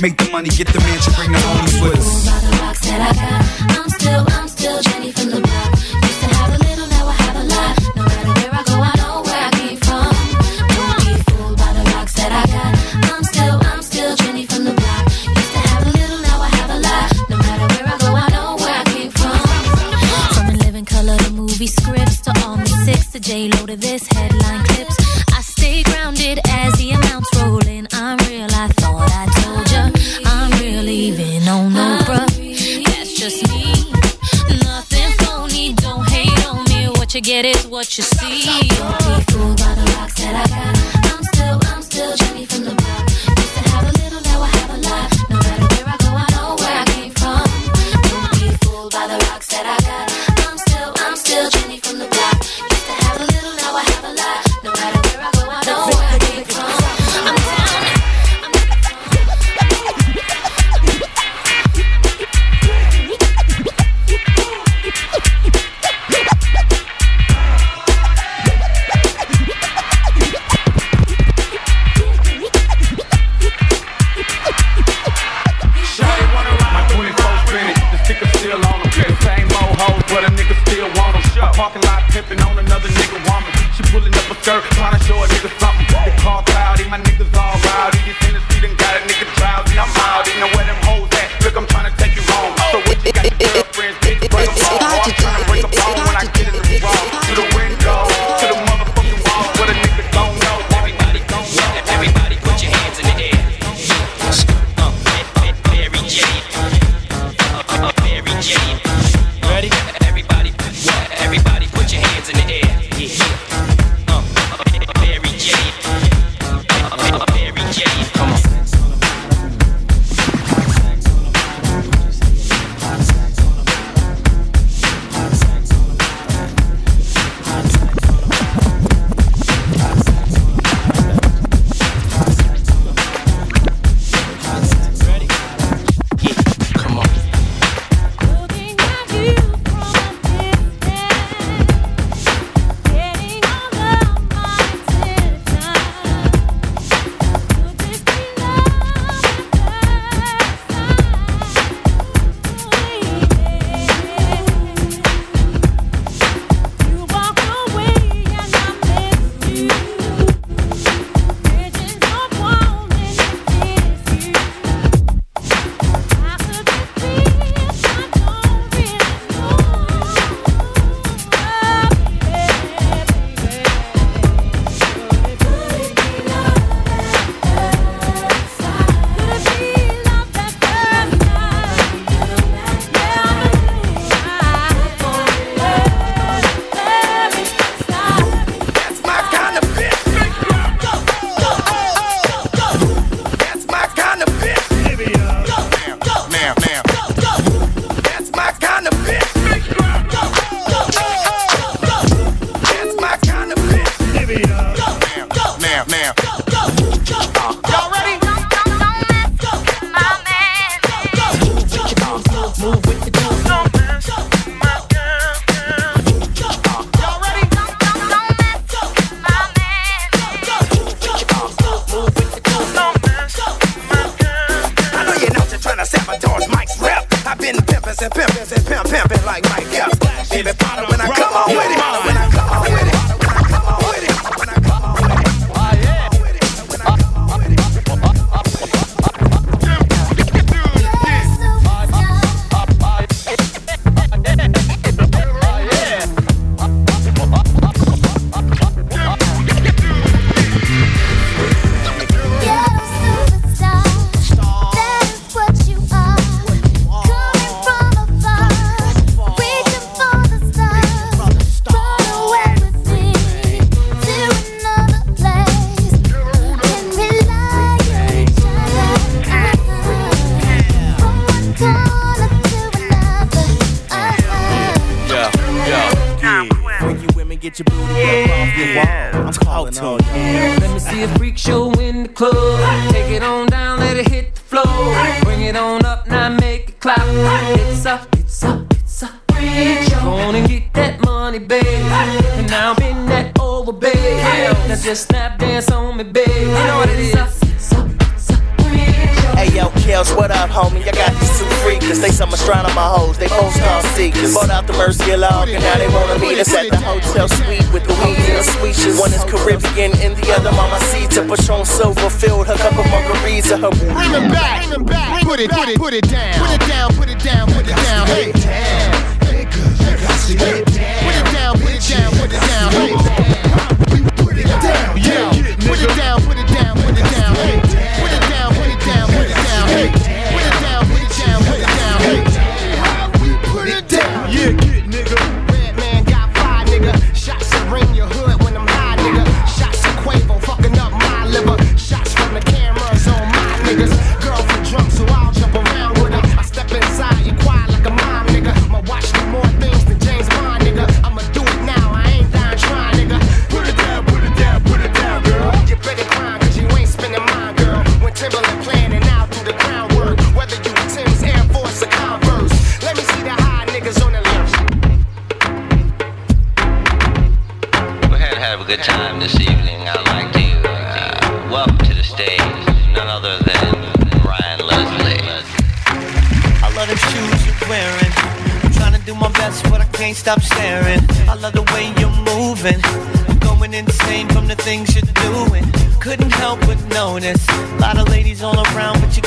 [0.00, 1.17] Make the money, get the mansion.
[37.18, 38.68] you get is what you see.
[38.68, 40.77] Don't be fooled by the rocks that I got.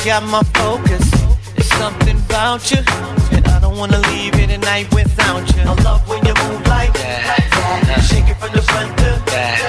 [0.04, 1.08] Got my focus.
[1.54, 2.78] There's something about you,
[3.30, 5.62] and I don't wanna leave here tonight without you.
[5.62, 8.02] I love when you move like that.
[8.10, 9.60] Shake it from the front to back.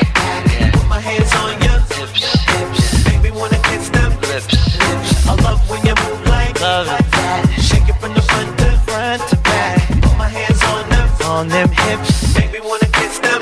[0.74, 2.18] Put my hands on your hips.
[2.50, 3.06] hips.
[3.06, 4.50] Make me wanna kiss them lips.
[4.50, 5.28] lips.
[5.28, 7.60] I love when you move like love that.
[7.62, 9.88] Shake it from the front to front to back.
[10.02, 12.36] Put my hands on them, on them hips.
[12.36, 13.42] Make me wanna kiss them.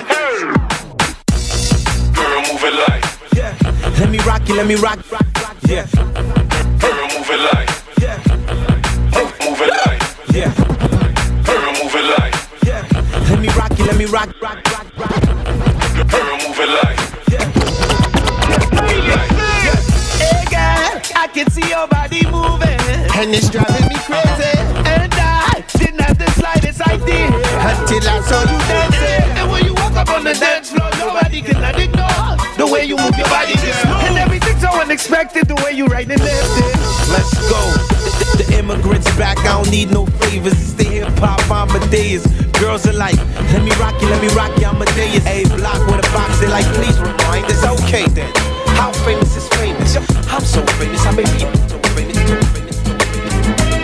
[2.18, 3.04] Girl, move it like.
[3.34, 4.00] Yeah.
[4.00, 5.00] Let me rock you, let me rock.
[5.10, 5.21] Yeah.
[35.02, 36.78] So unexpected, the way you right and left it.
[37.10, 37.62] Let's go.
[38.38, 40.54] The, immigrants back, I don't need no favors.
[40.54, 42.26] It's the hip hop Amadeus.
[42.60, 43.18] Girls are like,
[43.52, 45.26] let me rock you, let me rock you, Amadeus.
[45.26, 47.46] A block with a box, they like, please rewind.
[47.50, 48.32] It's okay then.
[48.78, 49.96] How famous is famous?
[50.32, 52.78] I'm so famous, I may be so famous, so famous.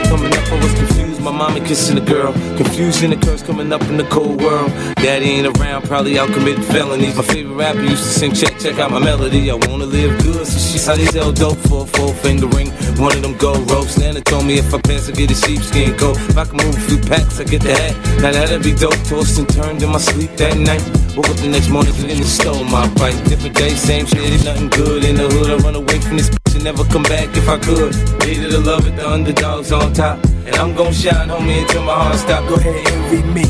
[0.10, 0.97] Coming up, was confused.
[1.28, 2.32] My mommy kissing a girl.
[2.56, 4.72] Confusion occurs coming up in the cold world.
[4.96, 7.18] Daddy ain't around, probably out committing felonies.
[7.18, 9.52] My favorite rapper used to sing, check, check out my melody.
[9.52, 12.70] I wanna live good, so she these sell dope for a four finger ring.
[12.96, 13.98] One of them gold ropes.
[13.98, 16.16] Nana told me if I pass, I get a sheepskin coat.
[16.16, 17.94] If I can move a few packs, I get the hat.
[18.22, 18.96] Now that'd be dope.
[19.04, 20.82] Tossed and turned in my sleep that night.
[21.18, 23.22] Woke up the next morning, and stole my bike.
[23.26, 25.52] Different day, same shit, nothing good in the hood.
[25.52, 27.94] I run away from this and never come back if I could.
[28.26, 30.18] Needed to love it, the underdogs on top.
[30.46, 32.48] And I'm gon' shine, homie, until my heart stop.
[32.50, 33.46] Go ahead, envy me.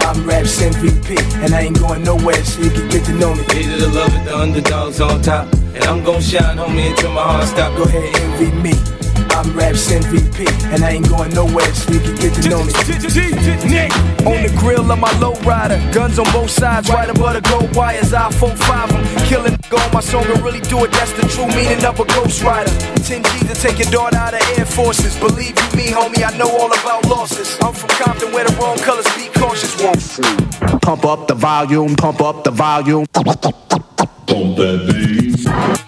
[0.00, 3.42] I'm Raps MVP, and I ain't going nowhere, so you can get to know me.
[3.54, 5.52] Needed to love it, the underdogs on top.
[5.74, 7.76] And I'm gon' shine, homie, until my heart stop.
[7.76, 9.05] Go ahead, envy me.
[9.36, 12.72] I'm Raps MVP, and I ain't going nowhere, so you can get to know me.
[14.24, 18.14] On the grill of my lowrider, guns on both sides, right above the gold wires.
[18.14, 20.92] I 4-5 them, killing nigga on my song and really do it.
[20.92, 22.72] That's the true meaning of a ghost rider.
[23.04, 25.14] 10 G's to take your daughter out of Air Forces.
[25.20, 27.58] Believe you me, homie, I know all about losses.
[27.60, 29.76] I'm from Compton where the wrong colors be cautious.
[29.84, 33.04] Won't Pump up the volume, pump up the volume.
[33.12, 35.85] Pump that bass.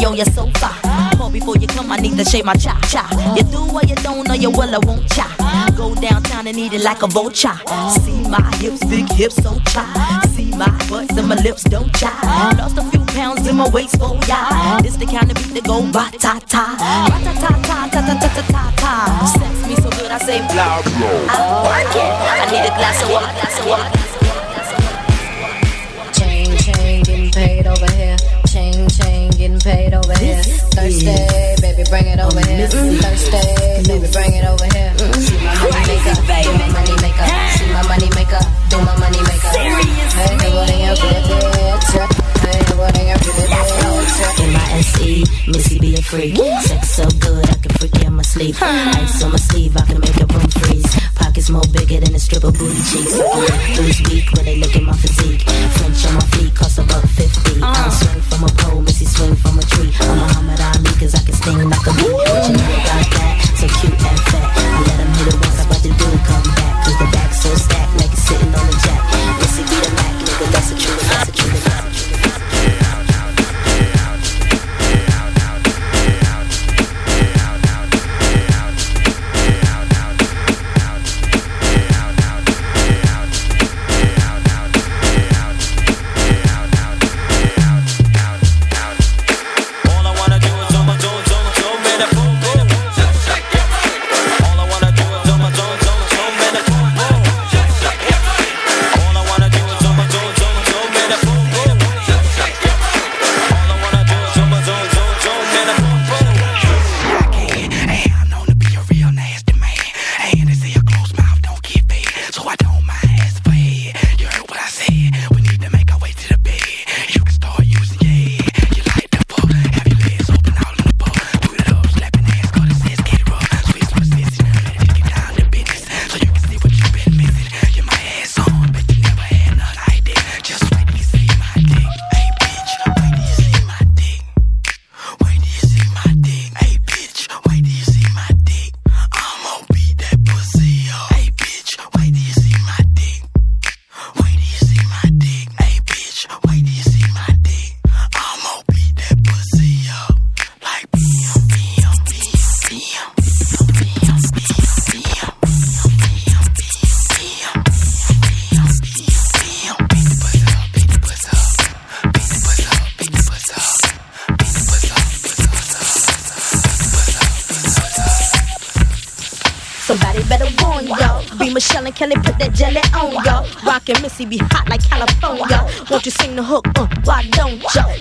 [0.00, 0.70] Me on your sofa.
[1.16, 3.04] Call before you come, I need to shave my cha cha.
[3.36, 5.26] You do or you don't, or you will or won't cha.
[5.76, 7.56] Go downtown and eat it like a vulture.
[8.02, 10.22] See my hips, big hips, so cha.
[10.34, 12.10] See my butts and my lips, don't cha.
[12.58, 14.80] Lost a few pounds in my waist, oh yeah.
[14.82, 16.76] This the kind of beat that go ba ta ta,
[17.08, 18.92] ba ta ta ta ta ta ta ta ta ta.
[19.38, 21.26] Sex me so good, I say blow, blow.
[21.28, 22.12] I work it.
[22.30, 24.09] I need a glass of water, glass of water.
[30.80, 32.66] Thursday, baby, bring it over here.
[32.66, 34.96] Thursday, baby, bring it over here.
[35.20, 37.28] See my money maker, do my money maker.
[37.52, 38.40] See my money maker,
[38.72, 39.60] do my money maker.
[39.60, 41.92] Hey, in your bitch?
[42.40, 44.40] Hey, what in your bitch?
[44.40, 46.36] M-I-S-E, Missy be a freak.
[46.64, 48.56] Sex so good, I can freak you, I'm a sleep.
[48.62, 50.96] Ice on my sleeve, I can make a room freeze.
[51.14, 53.20] Pockets more bigger than a stripper booty cheeks.
[53.76, 55.44] Who's weak when they look at my physique?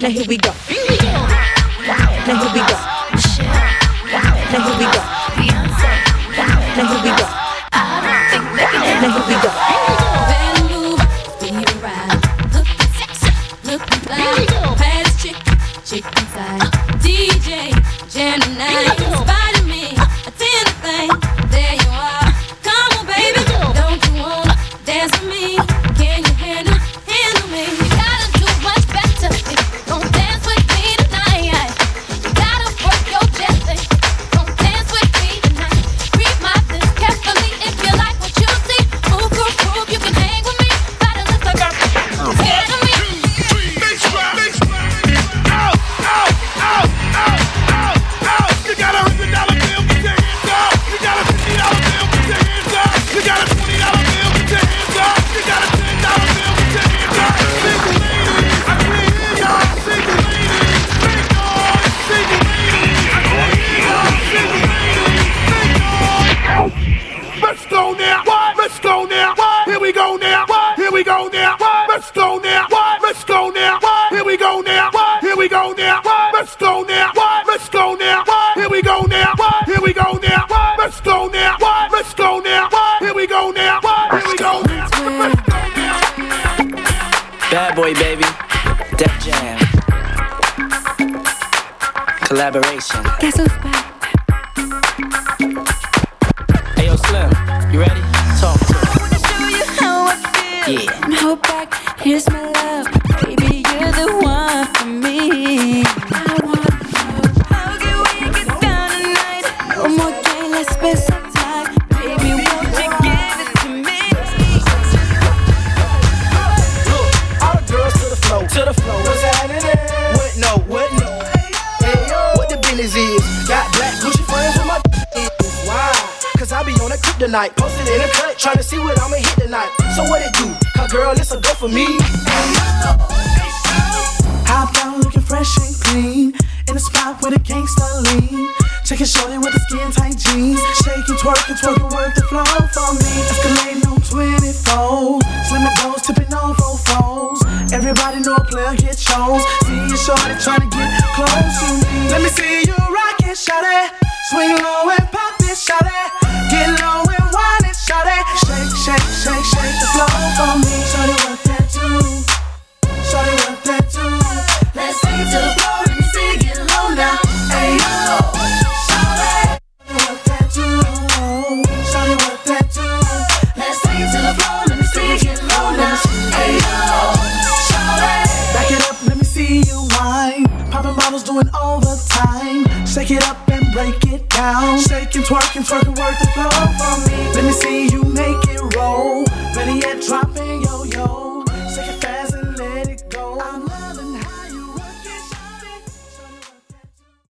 [0.10, 0.39] Here we